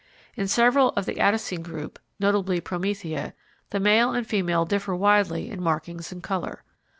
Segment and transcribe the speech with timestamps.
[0.35, 3.35] In several of the Attacine group, notably Promethea,
[3.69, 6.63] the male and female differ widely in markings and colour.